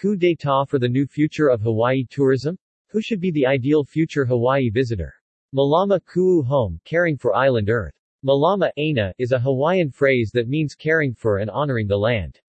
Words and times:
Coup 0.00 0.14
d'etat 0.14 0.64
for 0.68 0.78
the 0.78 0.88
new 0.88 1.08
future 1.08 1.48
of 1.48 1.60
Hawaii 1.60 2.04
tourism? 2.08 2.56
Who 2.86 3.02
should 3.02 3.20
be 3.20 3.32
the 3.32 3.44
ideal 3.44 3.82
future 3.82 4.24
Hawaii 4.24 4.70
visitor? 4.70 5.12
Malama 5.52 5.98
Ku'u 6.04 6.44
Home, 6.44 6.80
caring 6.84 7.16
for 7.16 7.34
island 7.34 7.68
earth. 7.68 7.98
Malama 8.24 8.70
Aina 8.76 9.12
is 9.18 9.32
a 9.32 9.40
Hawaiian 9.40 9.90
phrase 9.90 10.30
that 10.34 10.46
means 10.46 10.76
caring 10.76 11.14
for 11.14 11.38
and 11.38 11.50
honoring 11.50 11.88
the 11.88 11.96
land. 11.96 12.40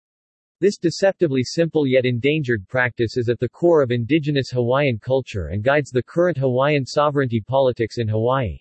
This 0.60 0.76
deceptively 0.76 1.42
simple 1.42 1.86
yet 1.86 2.04
endangered 2.04 2.68
practice 2.68 3.16
is 3.16 3.30
at 3.30 3.40
the 3.40 3.48
core 3.48 3.80
of 3.80 3.92
indigenous 3.92 4.50
Hawaiian 4.50 4.98
culture 4.98 5.46
and 5.46 5.64
guides 5.64 5.88
the 5.88 6.02
current 6.02 6.36
Hawaiian 6.36 6.84
sovereignty 6.84 7.40
politics 7.40 7.96
in 7.96 8.08
Hawaii. 8.08 8.58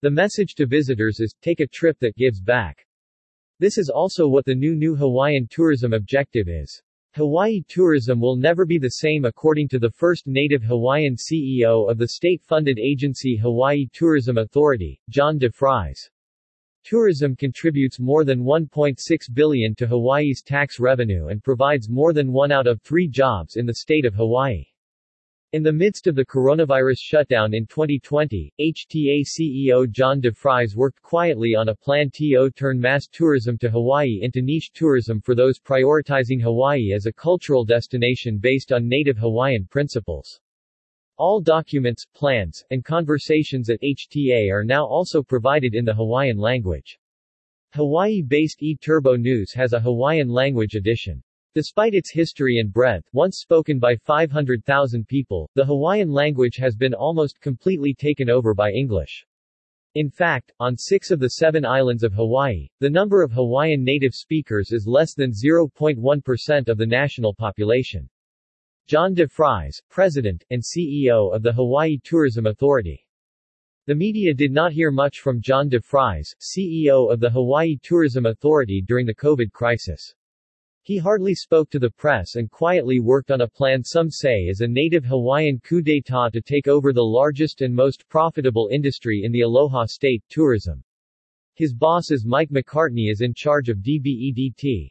The 0.00 0.10
message 0.10 0.56
to 0.56 0.66
visitors 0.66 1.20
is, 1.20 1.36
take 1.40 1.60
a 1.60 1.68
trip 1.68 2.00
that 2.00 2.16
gives 2.16 2.40
back. 2.40 2.84
This 3.60 3.78
is 3.78 3.88
also 3.88 4.26
what 4.26 4.44
the 4.44 4.56
new 4.56 4.74
New 4.74 4.96
Hawaiian 4.96 5.46
tourism 5.48 5.92
objective 5.92 6.48
is. 6.48 6.82
Hawaii 7.14 7.60
tourism 7.68 8.20
will 8.20 8.36
never 8.36 8.64
be 8.64 8.78
the 8.78 8.88
same 8.88 9.26
according 9.26 9.68
to 9.68 9.78
the 9.78 9.90
first 9.90 10.26
native 10.26 10.62
Hawaiian 10.62 11.14
CEO 11.14 11.90
of 11.90 11.98
the 11.98 12.08
state-funded 12.08 12.78
agency 12.78 13.36
Hawaii 13.36 13.86
Tourism 13.92 14.38
Authority, 14.38 14.98
John 15.10 15.38
DeFries. 15.38 16.08
Tourism 16.84 17.36
contributes 17.36 18.00
more 18.00 18.24
than 18.24 18.44
1.6 18.44 18.98
billion 19.34 19.74
to 19.74 19.86
Hawaii's 19.86 20.40
tax 20.40 20.80
revenue 20.80 21.26
and 21.26 21.44
provides 21.44 21.90
more 21.90 22.14
than 22.14 22.32
one 22.32 22.50
out 22.50 22.66
of 22.66 22.80
three 22.80 23.08
jobs 23.08 23.56
in 23.56 23.66
the 23.66 23.74
state 23.74 24.06
of 24.06 24.14
Hawaii. 24.14 24.64
In 25.52 25.62
the 25.62 25.70
midst 25.70 26.06
of 26.06 26.14
the 26.14 26.24
coronavirus 26.24 26.96
shutdown 26.98 27.52
in 27.52 27.66
2020, 27.66 28.54
HTA 28.58 29.20
CEO 29.20 29.86
John 29.86 30.18
DeFries 30.18 30.74
worked 30.74 31.02
quietly 31.02 31.54
on 31.54 31.68
a 31.68 31.74
plan 31.74 32.08
to 32.14 32.50
turn 32.56 32.80
mass 32.80 33.06
tourism 33.06 33.58
to 33.58 33.68
Hawaii 33.68 34.20
into 34.22 34.40
niche 34.40 34.70
tourism 34.72 35.20
for 35.20 35.34
those 35.34 35.60
prioritizing 35.60 36.40
Hawaii 36.40 36.94
as 36.94 37.04
a 37.04 37.12
cultural 37.12 37.66
destination 37.66 38.38
based 38.38 38.72
on 38.72 38.88
native 38.88 39.18
Hawaiian 39.18 39.66
principles. 39.66 40.40
All 41.18 41.42
documents, 41.42 42.06
plans, 42.14 42.64
and 42.70 42.82
conversations 42.82 43.68
at 43.68 43.82
HTA 43.82 44.50
are 44.50 44.64
now 44.64 44.86
also 44.86 45.22
provided 45.22 45.74
in 45.74 45.84
the 45.84 45.92
Hawaiian 45.92 46.38
language. 46.38 46.98
Hawaii-based 47.74 48.60
eTurbo 48.62 49.20
News 49.20 49.52
has 49.52 49.74
a 49.74 49.80
Hawaiian 49.80 50.30
language 50.30 50.76
edition. 50.76 51.22
Despite 51.54 51.92
its 51.92 52.10
history 52.10 52.58
and 52.60 52.72
breadth, 52.72 53.06
once 53.12 53.36
spoken 53.36 53.78
by 53.78 53.94
500,000 53.96 55.06
people, 55.06 55.50
the 55.54 55.66
Hawaiian 55.66 56.10
language 56.10 56.56
has 56.56 56.74
been 56.74 56.94
almost 56.94 57.42
completely 57.42 57.92
taken 57.92 58.30
over 58.30 58.54
by 58.54 58.72
English. 58.72 59.26
In 59.94 60.08
fact, 60.08 60.50
on 60.58 60.78
six 60.78 61.10
of 61.10 61.20
the 61.20 61.28
seven 61.28 61.66
islands 61.66 62.04
of 62.04 62.14
Hawaii, 62.14 62.68
the 62.80 62.88
number 62.88 63.22
of 63.22 63.32
Hawaiian 63.32 63.84
native 63.84 64.14
speakers 64.14 64.72
is 64.72 64.86
less 64.86 65.12
than 65.12 65.32
0.1% 65.32 66.68
of 66.68 66.78
the 66.78 66.86
national 66.86 67.34
population. 67.34 68.08
John 68.86 69.14
DeFries, 69.14 69.82
President, 69.90 70.42
and 70.48 70.62
CEO 70.62 71.34
of 71.34 71.42
the 71.42 71.52
Hawaii 71.52 71.98
Tourism 72.02 72.46
Authority. 72.46 73.06
The 73.84 73.94
media 73.94 74.32
did 74.32 74.52
not 74.52 74.72
hear 74.72 74.90
much 74.90 75.18
from 75.18 75.42
John 75.42 75.68
DeFries, 75.68 76.34
CEO 76.40 77.12
of 77.12 77.20
the 77.20 77.28
Hawaii 77.28 77.76
Tourism 77.82 78.24
Authority 78.24 78.80
during 78.80 79.04
the 79.04 79.14
COVID 79.14 79.52
crisis. 79.52 80.14
He 80.84 80.98
hardly 80.98 81.32
spoke 81.32 81.70
to 81.70 81.78
the 81.78 81.92
press 81.92 82.34
and 82.34 82.50
quietly 82.50 82.98
worked 82.98 83.30
on 83.30 83.42
a 83.42 83.48
plan 83.48 83.84
some 83.84 84.10
say 84.10 84.46
is 84.46 84.62
a 84.62 84.66
native 84.66 85.04
Hawaiian 85.04 85.60
coup 85.60 85.80
d'etat 85.80 86.30
to 86.30 86.40
take 86.40 86.66
over 86.66 86.92
the 86.92 87.04
largest 87.04 87.60
and 87.60 87.72
most 87.72 88.08
profitable 88.08 88.68
industry 88.72 89.22
in 89.22 89.30
the 89.30 89.42
Aloha 89.42 89.86
state, 89.86 90.24
tourism. 90.28 90.82
His 91.54 91.72
boss 91.72 92.10
is 92.10 92.26
Mike 92.26 92.50
McCartney 92.50 93.12
is 93.12 93.20
in 93.20 93.32
charge 93.32 93.68
of 93.68 93.78
DBEDT. 93.78 94.90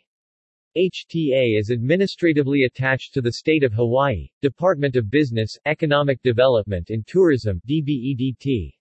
HTA 0.78 1.60
is 1.60 1.72
administratively 1.72 2.64
attached 2.64 3.14
to 3.14 3.22
the 3.22 3.34
State 3.34 3.66
of 3.66 3.74
Hawaii, 3.74 4.30
Department 4.42 4.96
of 4.96 5.10
Business, 5.10 5.58
Economic 5.66 6.22
Development 6.22 6.90
and 6.90 7.06
Tourism 7.06 7.62
DBEDT. 7.68 8.72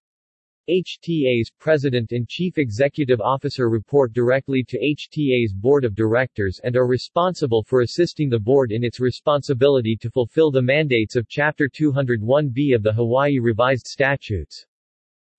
HTA's 0.70 1.50
President 1.58 2.12
and 2.12 2.28
Chief 2.28 2.56
Executive 2.56 3.20
Officer 3.20 3.68
report 3.68 4.12
directly 4.12 4.62
to 4.68 4.78
HTA's 4.78 5.52
Board 5.52 5.84
of 5.84 5.96
Directors 5.96 6.60
and 6.62 6.76
are 6.76 6.86
responsible 6.86 7.64
for 7.64 7.80
assisting 7.80 8.28
the 8.28 8.38
board 8.38 8.70
in 8.70 8.84
its 8.84 9.00
responsibility 9.00 9.96
to 10.00 10.08
fulfill 10.08 10.52
the 10.52 10.62
mandates 10.62 11.16
of 11.16 11.26
Chapter 11.26 11.68
201B 11.68 12.72
of 12.72 12.84
the 12.84 12.92
Hawaii 12.92 13.40
Revised 13.40 13.88
Statutes. 13.88 14.64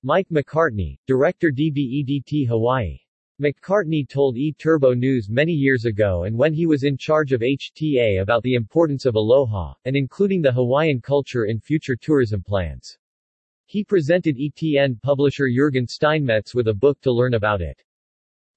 Mike 0.03 0.27
McCartney, 0.29 0.97
Director 1.07 1.49
DBEDT 1.49 2.45
Hawaii 2.49 2.97
McCartney 3.41 4.05
told 4.09 4.35
eTurbo 4.35 4.97
News 4.97 5.29
many 5.29 5.53
years 5.53 5.85
ago 5.85 6.25
and 6.25 6.37
when 6.37 6.53
he 6.53 6.65
was 6.65 6.83
in 6.83 6.97
charge 6.97 7.31
of 7.31 7.39
HTA 7.39 8.21
about 8.21 8.43
the 8.43 8.55
importance 8.55 9.05
of 9.05 9.15
aloha, 9.15 9.73
and 9.85 9.95
including 9.95 10.41
the 10.41 10.51
Hawaiian 10.51 10.99
culture 10.99 11.45
in 11.45 11.61
future 11.61 11.95
tourism 11.95 12.43
plans. 12.43 12.97
He 13.71 13.85
presented 13.85 14.35
ETN 14.35 15.01
publisher 15.01 15.47
Jurgen 15.47 15.87
Steinmetz 15.87 16.53
with 16.53 16.67
a 16.67 16.73
book 16.73 16.99
to 17.03 17.11
learn 17.13 17.35
about 17.35 17.61
it. 17.61 17.81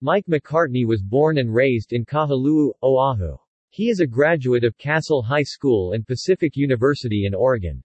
Mike 0.00 0.26
McCartney 0.26 0.84
was 0.84 1.04
born 1.04 1.38
and 1.38 1.54
raised 1.54 1.92
in 1.92 2.04
Kahului, 2.04 2.72
Oahu. 2.82 3.36
He 3.70 3.90
is 3.90 4.00
a 4.00 4.08
graduate 4.08 4.64
of 4.64 4.76
Castle 4.76 5.22
High 5.22 5.44
School 5.44 5.92
and 5.92 6.04
Pacific 6.04 6.56
University 6.56 7.26
in 7.26 7.32
Oregon. 7.32 7.80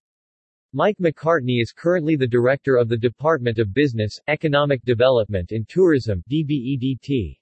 Mike 0.73 0.97
McCartney 0.97 1.61
is 1.61 1.71
currently 1.71 2.15
the 2.15 2.25
director 2.25 2.77
of 2.77 2.89
the 2.89 2.97
Department 2.97 3.59
of 3.59 3.75
Business, 3.75 4.19
Economic 4.27 4.83
Development 4.83 5.51
and 5.51 5.69
Tourism 5.69 6.23
DBEDT. 6.31 7.37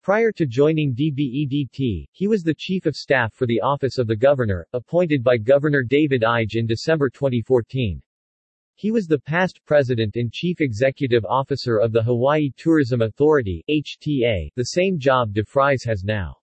Prior 0.00 0.30
to 0.30 0.46
joining 0.46 0.94
DBEDT, 0.94 2.06
he 2.12 2.28
was 2.28 2.44
the 2.44 2.54
Chief 2.54 2.86
of 2.86 2.94
Staff 2.94 3.34
for 3.34 3.48
the 3.48 3.60
Office 3.62 3.98
of 3.98 4.06
the 4.06 4.14
Governor, 4.14 4.64
appointed 4.74 5.24
by 5.24 5.38
Governor 5.38 5.82
David 5.82 6.22
Ige 6.22 6.54
in 6.54 6.68
December 6.68 7.10
2014. 7.10 8.00
He 8.80 8.92
was 8.92 9.08
the 9.08 9.18
past 9.18 9.60
president 9.66 10.14
and 10.14 10.32
chief 10.32 10.60
executive 10.60 11.24
officer 11.24 11.78
of 11.78 11.90
the 11.90 12.00
Hawaii 12.00 12.52
Tourism 12.56 13.02
Authority 13.02 13.64
HTA, 13.68 14.52
the 14.54 14.66
same 14.66 15.00
job 15.00 15.34
DeFries 15.34 15.84
has 15.84 16.04
now. 16.04 16.36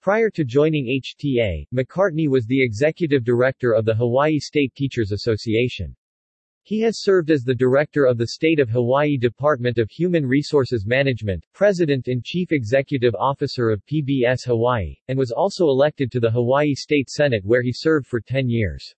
Prior 0.00 0.28
to 0.28 0.44
joining 0.44 0.86
HTA, 0.86 1.68
McCartney 1.72 2.26
was 2.26 2.46
the 2.46 2.60
executive 2.60 3.22
director 3.22 3.74
of 3.74 3.84
the 3.84 3.94
Hawaii 3.94 4.40
State 4.40 4.74
Teachers 4.74 5.12
Association. 5.12 5.94
He 6.64 6.80
has 6.80 7.00
served 7.00 7.30
as 7.30 7.44
the 7.44 7.54
director 7.54 8.06
of 8.06 8.18
the 8.18 8.26
State 8.26 8.58
of 8.58 8.68
Hawaii 8.68 9.16
Department 9.16 9.78
of 9.78 9.88
Human 9.88 10.26
Resources 10.26 10.84
Management, 10.84 11.46
president 11.52 12.08
and 12.08 12.24
chief 12.24 12.50
executive 12.50 13.14
officer 13.14 13.70
of 13.70 13.86
PBS 13.86 14.46
Hawaii, 14.46 14.96
and 15.06 15.16
was 15.16 15.30
also 15.30 15.68
elected 15.68 16.10
to 16.10 16.18
the 16.18 16.32
Hawaii 16.32 16.74
State 16.74 17.08
Senate 17.08 17.44
where 17.44 17.62
he 17.62 17.72
served 17.72 18.08
for 18.08 18.20
10 18.20 18.48
years. 18.48 18.92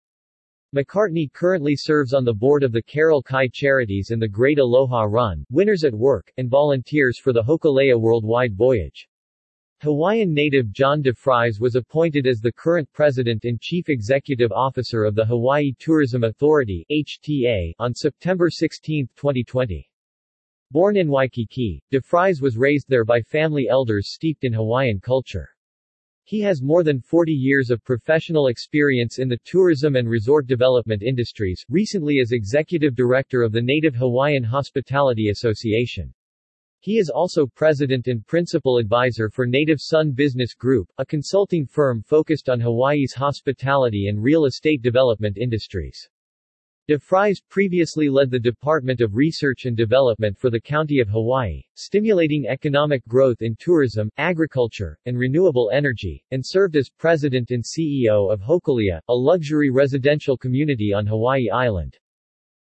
McCartney 0.73 1.31
currently 1.31 1.75
serves 1.75 2.15
on 2.15 2.25
the 2.25 2.33
board 2.33 2.63
of 2.63 2.71
the 2.71 2.81
Carole 2.81 3.21
Kai 3.21 3.47
Charities 3.47 4.09
and 4.09 4.19
the 4.19 4.27
Great 4.27 4.57
Aloha 4.57 5.03
Run, 5.03 5.45
Winners 5.51 5.83
at 5.83 5.93
Work, 5.93 6.33
and 6.37 6.49
volunteers 6.49 7.19
for 7.19 7.31
the 7.31 7.43
Hokulea 7.43 7.95
Worldwide 7.95 8.55
Voyage. 8.55 9.07
Hawaiian 9.81 10.33
native 10.33 10.71
John 10.71 11.03
DeFries 11.03 11.59
was 11.59 11.75
appointed 11.75 12.25
as 12.25 12.39
the 12.39 12.51
current 12.51 12.91
president 12.91 13.45
and 13.45 13.61
chief 13.61 13.87
executive 13.87 14.51
officer 14.51 15.03
of 15.03 15.13
the 15.13 15.25
Hawaii 15.25 15.73
Tourism 15.77 16.23
Authority 16.23 16.87
HTA, 16.91 17.73
on 17.77 17.93
September 17.93 18.49
16, 18.49 19.07
2020. 19.15 19.87
Born 20.71 20.97
in 20.97 21.07
Waikiki, 21.07 21.83
DeFries 21.91 22.41
was 22.41 22.57
raised 22.57 22.89
there 22.89 23.05
by 23.05 23.21
family 23.21 23.67
elders 23.69 24.09
steeped 24.09 24.43
in 24.43 24.53
Hawaiian 24.53 24.99
culture. 24.99 25.52
He 26.25 26.39
has 26.39 26.61
more 26.61 26.83
than 26.83 27.01
40 27.01 27.33
years 27.33 27.69
of 27.69 27.83
professional 27.83 28.47
experience 28.47 29.19
in 29.19 29.27
the 29.27 29.39
tourism 29.43 29.97
and 29.97 30.07
resort 30.07 30.47
development 30.47 31.03
industries, 31.03 31.65
recently 31.69 32.19
as 32.19 32.31
executive 32.31 32.95
director 32.95 33.41
of 33.43 33.51
the 33.51 33.61
Native 33.61 33.93
Hawaiian 33.93 34.43
Hospitality 34.43 35.29
Association. 35.29 36.13
He 36.79 36.97
is 36.97 37.09
also 37.09 37.45
president 37.45 38.07
and 38.07 38.25
principal 38.25 38.77
advisor 38.77 39.29
for 39.29 39.45
Native 39.45 39.81
Sun 39.81 40.11
Business 40.11 40.53
Group, 40.53 40.89
a 40.97 41.05
consulting 41.05 41.65
firm 41.65 42.01
focused 42.01 42.47
on 42.47 42.59
Hawaii's 42.59 43.13
hospitality 43.13 44.07
and 44.07 44.23
real 44.23 44.45
estate 44.45 44.81
development 44.81 45.37
industries. 45.37 46.09
DeFries 46.89 47.37
previously 47.47 48.09
led 48.09 48.29
the 48.29 48.37
Department 48.37 48.99
of 48.99 49.15
Research 49.15 49.63
and 49.63 49.77
Development 49.77 50.37
for 50.37 50.49
the 50.49 50.59
County 50.59 50.99
of 50.99 51.07
Hawaii, 51.07 51.63
stimulating 51.75 52.45
economic 52.45 53.07
growth 53.07 53.41
in 53.41 53.55
tourism, 53.57 54.09
agriculture, 54.17 54.99
and 55.05 55.17
renewable 55.17 55.71
energy, 55.73 56.21
and 56.31 56.45
served 56.45 56.75
as 56.75 56.89
president 56.89 57.51
and 57.51 57.63
CEO 57.63 58.29
of 58.29 58.41
Hokulia, 58.41 58.99
a 59.07 59.13
luxury 59.15 59.69
residential 59.69 60.35
community 60.35 60.91
on 60.91 61.07
Hawaii 61.07 61.49
Island. 61.49 61.97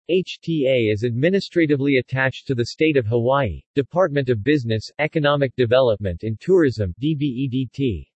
HTA 0.10 0.92
is 0.92 1.04
administratively 1.04 1.98
attached 1.98 2.48
to 2.48 2.56
the 2.56 2.66
State 2.66 2.98
of 2.98 3.06
Hawaii, 3.06 3.62
Department 3.76 4.30
of 4.30 4.44
Business, 4.44 4.90
Economic 4.98 5.56
Development 5.56 6.24
and 6.24 6.40
Tourism 6.40 6.92
DBEDT. 7.00 8.08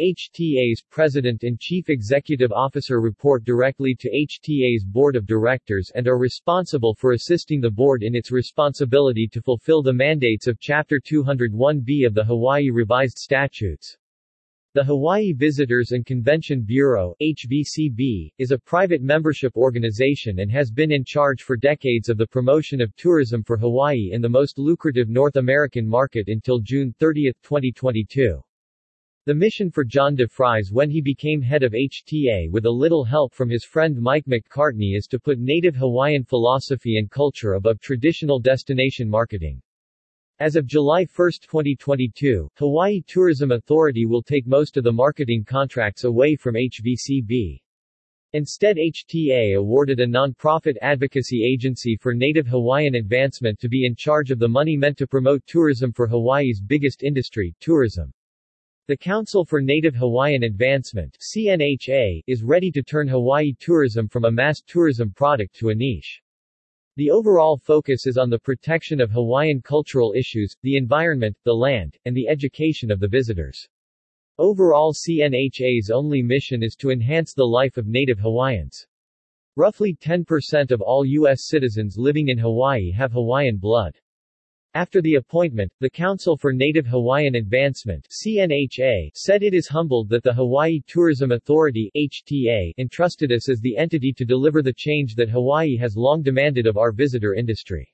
HTA's 0.00 0.82
President 0.90 1.44
and 1.44 1.60
Chief 1.60 1.88
Executive 1.88 2.50
Officer 2.50 3.00
report 3.00 3.44
directly 3.44 3.94
to 3.94 4.10
HTA's 4.10 4.84
Board 4.84 5.14
of 5.14 5.24
Directors 5.24 5.92
and 5.94 6.08
are 6.08 6.18
responsible 6.18 6.96
for 6.96 7.12
assisting 7.12 7.60
the 7.60 7.70
board 7.70 8.02
in 8.02 8.16
its 8.16 8.32
responsibility 8.32 9.28
to 9.28 9.40
fulfill 9.40 9.82
the 9.84 9.92
mandates 9.92 10.48
of 10.48 10.58
Chapter 10.58 10.98
201B 10.98 12.04
of 12.08 12.12
the 12.12 12.24
Hawaii 12.24 12.70
Revised 12.70 13.18
Statutes. 13.18 13.96
The 14.72 14.82
Hawaii 14.82 15.32
Visitors 15.32 15.92
and 15.92 16.04
Convention 16.04 16.62
Bureau 16.62 17.14
HVCB, 17.22 18.32
is 18.38 18.50
a 18.50 18.58
private 18.58 19.00
membership 19.00 19.56
organization 19.56 20.40
and 20.40 20.50
has 20.50 20.72
been 20.72 20.90
in 20.90 21.04
charge 21.04 21.44
for 21.44 21.56
decades 21.56 22.08
of 22.08 22.18
the 22.18 22.26
promotion 22.26 22.80
of 22.80 22.96
tourism 22.96 23.44
for 23.44 23.56
Hawaii 23.56 24.10
in 24.10 24.20
the 24.20 24.28
most 24.28 24.58
lucrative 24.58 25.08
North 25.08 25.36
American 25.36 25.86
market 25.86 26.26
until 26.26 26.58
June 26.58 26.92
30, 26.98 27.30
2022. 27.44 28.42
The 29.26 29.34
mission 29.34 29.70
for 29.70 29.84
John 29.84 30.14
de 30.14 30.26
DeFries 30.26 30.70
when 30.70 30.90
he 30.90 31.00
became 31.00 31.40
head 31.40 31.62
of 31.62 31.72
HTA 31.72 32.50
with 32.50 32.66
a 32.66 32.70
little 32.70 33.04
help 33.04 33.32
from 33.32 33.48
his 33.48 33.64
friend 33.64 33.98
Mike 33.98 34.26
McCartney 34.26 34.94
is 34.98 35.06
to 35.06 35.18
put 35.18 35.38
native 35.38 35.74
Hawaiian 35.74 36.24
philosophy 36.24 36.98
and 36.98 37.10
culture 37.10 37.54
above 37.54 37.80
traditional 37.80 38.38
destination 38.38 39.08
marketing. 39.08 39.62
As 40.40 40.56
of 40.56 40.66
July 40.66 41.06
1, 41.16 41.30
2022, 41.40 42.50
Hawaii 42.58 43.00
Tourism 43.06 43.52
Authority 43.52 44.04
will 44.04 44.22
take 44.22 44.46
most 44.46 44.76
of 44.76 44.84
the 44.84 44.92
marketing 44.92 45.42
contracts 45.42 46.04
away 46.04 46.36
from 46.36 46.56
HVCB. 46.56 47.62
Instead 48.34 48.76
HTA 48.76 49.56
awarded 49.56 50.00
a 50.00 50.06
non-profit 50.06 50.76
advocacy 50.82 51.46
agency 51.50 51.96
for 51.96 52.12
Native 52.12 52.46
Hawaiian 52.46 52.96
advancement 52.96 53.58
to 53.60 53.70
be 53.70 53.86
in 53.86 53.96
charge 53.96 54.30
of 54.30 54.38
the 54.38 54.46
money 54.46 54.76
meant 54.76 54.98
to 54.98 55.06
promote 55.06 55.46
tourism 55.46 55.94
for 55.94 56.06
Hawaii's 56.06 56.60
biggest 56.60 57.02
industry, 57.02 57.54
tourism. 57.58 58.12
The 58.86 58.98
Council 58.98 59.46
for 59.46 59.62
Native 59.62 59.94
Hawaiian 59.94 60.42
Advancement 60.42 61.16
CNHA, 61.18 62.22
is 62.26 62.42
ready 62.42 62.70
to 62.72 62.82
turn 62.82 63.08
Hawaii 63.08 63.54
tourism 63.58 64.08
from 64.08 64.26
a 64.26 64.30
mass 64.30 64.60
tourism 64.60 65.10
product 65.10 65.54
to 65.54 65.70
a 65.70 65.74
niche. 65.74 66.20
The 66.96 67.08
overall 67.08 67.56
focus 67.56 68.06
is 68.06 68.18
on 68.18 68.28
the 68.28 68.38
protection 68.38 69.00
of 69.00 69.10
Hawaiian 69.10 69.62
cultural 69.62 70.12
issues, 70.12 70.54
the 70.60 70.76
environment, 70.76 71.34
the 71.44 71.54
land, 71.54 71.96
and 72.04 72.14
the 72.14 72.28
education 72.28 72.90
of 72.90 73.00
the 73.00 73.08
visitors. 73.08 73.66
Overall 74.36 74.92
CNHA's 74.92 75.88
only 75.88 76.20
mission 76.20 76.62
is 76.62 76.76
to 76.76 76.90
enhance 76.90 77.32
the 77.32 77.42
life 77.42 77.78
of 77.78 77.86
native 77.86 78.18
Hawaiians. 78.18 78.86
Roughly 79.56 79.94
10% 79.94 80.70
of 80.70 80.82
all 80.82 81.06
U.S. 81.06 81.46
citizens 81.46 81.96
living 81.96 82.28
in 82.28 82.36
Hawaii 82.36 82.90
have 82.90 83.12
Hawaiian 83.12 83.56
blood. 83.56 83.98
After 84.76 85.00
the 85.00 85.14
appointment, 85.14 85.70
the 85.78 85.88
Council 85.88 86.36
for 86.36 86.52
Native 86.52 86.84
Hawaiian 86.84 87.36
Advancement 87.36 88.08
CNHA, 88.10 89.12
said 89.14 89.44
it 89.44 89.54
is 89.54 89.68
humbled 89.68 90.08
that 90.08 90.24
the 90.24 90.34
Hawaii 90.34 90.80
Tourism 90.88 91.30
Authority 91.30 91.92
HTA, 91.96 92.72
entrusted 92.76 93.30
us 93.30 93.48
as 93.48 93.60
the 93.60 93.76
entity 93.76 94.12
to 94.12 94.24
deliver 94.24 94.62
the 94.62 94.72
change 94.72 95.14
that 95.14 95.28
Hawaii 95.28 95.76
has 95.76 95.96
long 95.96 96.22
demanded 96.22 96.66
of 96.66 96.76
our 96.76 96.90
visitor 96.90 97.34
industry. 97.34 97.88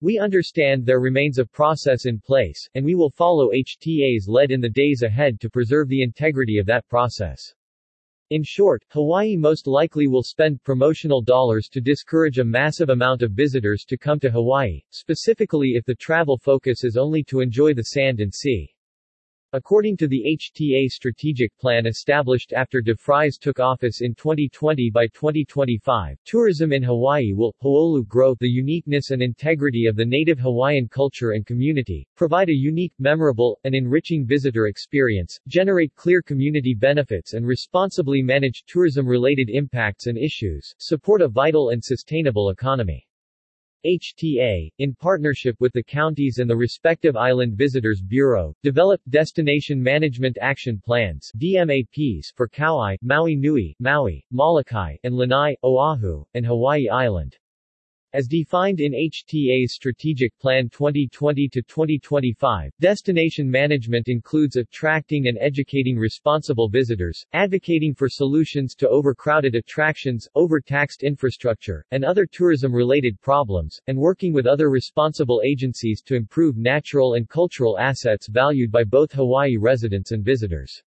We 0.00 0.18
understand 0.18 0.84
there 0.84 0.98
remains 0.98 1.38
a 1.38 1.46
process 1.46 2.06
in 2.06 2.18
place, 2.18 2.68
and 2.74 2.84
we 2.84 2.96
will 2.96 3.10
follow 3.10 3.52
HTA's 3.52 4.26
lead 4.26 4.50
in 4.50 4.60
the 4.60 4.68
days 4.68 5.02
ahead 5.02 5.38
to 5.40 5.48
preserve 5.48 5.88
the 5.88 6.02
integrity 6.02 6.58
of 6.58 6.66
that 6.66 6.88
process. 6.88 7.54
In 8.30 8.44
short, 8.44 8.84
Hawaii 8.90 9.36
most 9.36 9.66
likely 9.66 10.06
will 10.06 10.22
spend 10.22 10.62
promotional 10.62 11.20
dollars 11.20 11.68
to 11.72 11.80
discourage 11.80 12.38
a 12.38 12.44
massive 12.44 12.88
amount 12.88 13.22
of 13.22 13.32
visitors 13.32 13.84
to 13.88 13.98
come 13.98 14.20
to 14.20 14.30
Hawaii, 14.30 14.82
specifically 14.90 15.70
if 15.74 15.84
the 15.84 15.96
travel 15.96 16.38
focus 16.38 16.84
is 16.84 16.96
only 16.96 17.24
to 17.24 17.40
enjoy 17.40 17.74
the 17.74 17.82
sand 17.82 18.20
and 18.20 18.32
sea. 18.32 18.72
According 19.52 19.96
to 19.96 20.06
the 20.06 20.38
HTA 20.38 20.86
strategic 20.86 21.58
plan 21.58 21.84
established 21.84 22.52
after 22.52 22.80
De 22.80 22.94
DeFries 22.94 23.36
took 23.36 23.58
office 23.58 24.00
in 24.00 24.14
2020 24.14 24.90
by 24.90 25.08
2025, 25.08 26.16
tourism 26.24 26.72
in 26.72 26.84
Hawaii 26.84 27.32
will, 27.32 27.52
Ho'olu 27.58 28.04
grow 28.04 28.36
the 28.38 28.48
uniqueness 28.48 29.10
and 29.10 29.20
integrity 29.20 29.86
of 29.86 29.96
the 29.96 30.06
native 30.06 30.38
Hawaiian 30.38 30.86
culture 30.86 31.32
and 31.32 31.44
community, 31.44 32.06
provide 32.14 32.48
a 32.48 32.54
unique, 32.54 32.92
memorable, 33.00 33.58
and 33.64 33.74
enriching 33.74 34.24
visitor 34.24 34.68
experience, 34.68 35.40
generate 35.48 35.96
clear 35.96 36.22
community 36.22 36.72
benefits 36.72 37.34
and 37.34 37.44
responsibly 37.44 38.22
manage 38.22 38.62
tourism-related 38.68 39.50
impacts 39.50 40.06
and 40.06 40.16
issues, 40.16 40.72
support 40.78 41.22
a 41.22 41.28
vital 41.28 41.70
and 41.70 41.82
sustainable 41.82 42.50
economy. 42.50 43.04
HTA, 43.86 44.70
in 44.78 44.94
partnership 44.94 45.56
with 45.60 45.72
the 45.72 45.82
counties 45.82 46.38
and 46.38 46.48
the 46.48 46.56
respective 46.56 47.16
Island 47.16 47.56
Visitors 47.56 48.02
Bureau, 48.02 48.54
developed 48.62 49.10
Destination 49.10 49.82
Management 49.82 50.36
Action 50.40 50.80
Plans 50.84 51.32
DMAPs 51.38 52.32
for 52.36 52.46
Kauai, 52.46 52.96
Maui 53.02 53.36
Nui, 53.36 53.74
Maui, 53.80 54.24
Molokai, 54.30 54.96
and 55.04 55.14
Lanai, 55.14 55.56
Oahu, 55.64 56.24
and 56.34 56.44
Hawaii 56.44 56.88
Island. 56.88 57.36
As 58.12 58.26
defined 58.26 58.80
in 58.80 58.92
HTA's 58.92 59.74
Strategic 59.74 60.36
Plan 60.40 60.68
2020-2025, 60.70 62.70
destination 62.80 63.48
management 63.48 64.08
includes 64.08 64.56
attracting 64.56 65.28
and 65.28 65.38
educating 65.40 65.96
responsible 65.96 66.68
visitors, 66.68 67.24
advocating 67.34 67.94
for 67.94 68.08
solutions 68.08 68.74
to 68.74 68.88
overcrowded 68.88 69.54
attractions, 69.54 70.26
overtaxed 70.34 71.04
infrastructure, 71.04 71.86
and 71.92 72.04
other 72.04 72.26
tourism-related 72.26 73.20
problems, 73.20 73.80
and 73.86 73.96
working 73.96 74.32
with 74.32 74.44
other 74.44 74.70
responsible 74.70 75.40
agencies 75.44 76.02
to 76.02 76.16
improve 76.16 76.56
natural 76.56 77.14
and 77.14 77.28
cultural 77.28 77.78
assets 77.78 78.26
valued 78.26 78.72
by 78.72 78.82
both 78.82 79.12
Hawaii 79.12 79.56
residents 79.56 80.10
and 80.10 80.24
visitors. 80.24 80.82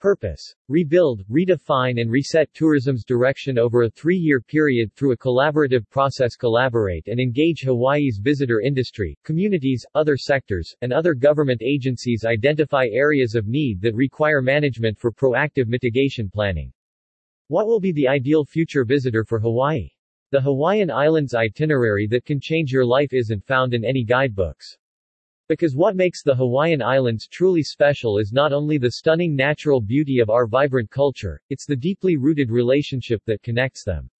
Purpose. 0.00 0.54
Rebuild, 0.68 1.24
redefine 1.28 2.00
and 2.00 2.08
reset 2.08 2.48
tourism's 2.54 3.04
direction 3.04 3.58
over 3.58 3.82
a 3.82 3.90
three-year 3.90 4.40
period 4.40 4.94
through 4.94 5.10
a 5.10 5.16
collaborative 5.16 5.90
process 5.90 6.36
Collaborate 6.36 7.08
and 7.08 7.18
engage 7.18 7.62
Hawaii's 7.62 8.20
visitor 8.22 8.60
industry, 8.60 9.18
communities, 9.24 9.84
other 9.96 10.16
sectors, 10.16 10.72
and 10.82 10.92
other 10.92 11.14
government 11.14 11.62
agencies 11.64 12.24
identify 12.24 12.86
areas 12.92 13.34
of 13.34 13.48
need 13.48 13.80
that 13.80 13.96
require 13.96 14.40
management 14.40 14.96
for 14.96 15.10
proactive 15.10 15.66
mitigation 15.66 16.30
planning. 16.30 16.72
What 17.48 17.66
will 17.66 17.80
be 17.80 17.90
the 17.90 18.06
ideal 18.06 18.44
future 18.44 18.84
visitor 18.84 19.24
for 19.24 19.40
Hawaii? 19.40 19.90
The 20.30 20.40
Hawaiian 20.40 20.92
Islands 20.92 21.34
itinerary 21.34 22.06
that 22.06 22.24
can 22.24 22.38
change 22.38 22.70
your 22.70 22.86
life 22.86 23.12
isn't 23.12 23.44
found 23.44 23.74
in 23.74 23.84
any 23.84 24.04
guidebooks. 24.04 24.77
Because 25.48 25.74
what 25.74 25.96
makes 25.96 26.22
the 26.22 26.34
Hawaiian 26.34 26.82
Islands 26.82 27.26
truly 27.26 27.62
special 27.62 28.18
is 28.18 28.34
not 28.34 28.52
only 28.52 28.76
the 28.76 28.92
stunning 28.92 29.34
natural 29.34 29.80
beauty 29.80 30.18
of 30.18 30.28
our 30.28 30.46
vibrant 30.46 30.90
culture, 30.90 31.40
it's 31.48 31.64
the 31.64 31.74
deeply 31.74 32.18
rooted 32.18 32.50
relationship 32.50 33.22
that 33.24 33.42
connects 33.42 33.82
them. 33.82 34.10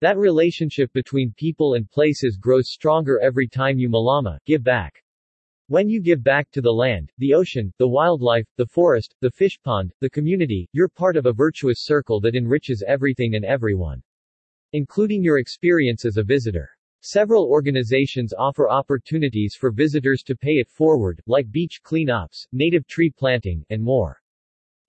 That 0.00 0.16
relationship 0.16 0.92
between 0.92 1.34
people 1.36 1.74
and 1.74 1.90
places 1.90 2.38
grows 2.40 2.70
stronger 2.70 3.18
every 3.20 3.48
time 3.48 3.80
you 3.80 3.88
malama, 3.88 4.38
give 4.46 4.62
back. 4.62 5.02
When 5.66 5.88
you 5.88 6.00
give 6.00 6.22
back 6.22 6.48
to 6.52 6.60
the 6.60 6.72
land, 6.72 7.10
the 7.18 7.34
ocean, 7.34 7.72
the 7.78 7.88
wildlife, 7.88 8.46
the 8.56 8.66
forest, 8.66 9.16
the 9.20 9.30
fish 9.32 9.58
pond, 9.64 9.92
the 9.98 10.10
community, 10.10 10.68
you're 10.72 10.88
part 10.88 11.16
of 11.16 11.26
a 11.26 11.32
virtuous 11.32 11.84
circle 11.84 12.20
that 12.20 12.36
enriches 12.36 12.84
everything 12.86 13.34
and 13.34 13.44
everyone. 13.44 14.02
Including 14.72 15.22
your 15.22 15.38
experience 15.38 16.04
as 16.04 16.16
a 16.16 16.22
visitor. 16.22 16.70
Several 17.02 17.46
organizations 17.46 18.34
offer 18.36 18.68
opportunities 18.68 19.54
for 19.54 19.70
visitors 19.70 20.22
to 20.24 20.36
pay 20.36 20.58
it 20.58 20.68
forward, 20.68 21.22
like 21.26 21.50
beach 21.50 21.80
cleanups, 21.82 22.46
native 22.52 22.86
tree 22.86 23.10
planting, 23.10 23.64
and 23.70 23.82
more. 23.82 24.20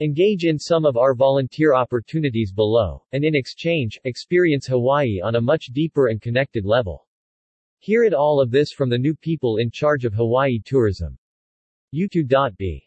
Engage 0.02 0.44
in 0.44 0.60
some 0.60 0.84
of 0.84 0.98
our 0.98 1.16
volunteer 1.16 1.74
opportunities 1.74 2.52
below, 2.52 3.02
and 3.14 3.24
in 3.24 3.34
exchange, 3.34 3.98
experience 4.04 4.68
Hawaii 4.68 5.22
on 5.22 5.36
a 5.36 5.42
much 5.42 5.68
deeper 5.68 6.08
and 6.08 6.22
connected 6.22 6.66
level. 6.66 7.08
Hear 7.80 8.04
it 8.04 8.14
all 8.14 8.42
of 8.42 8.52
this 8.52 8.74
from 8.74 8.90
the 8.90 8.98
new 8.98 9.16
people 9.16 9.58
in 9.58 9.72
charge 9.72 10.04
of 10.04 10.14
Hawaii 10.14 10.60
tourism. 10.66 11.18
U2.B 11.96 12.84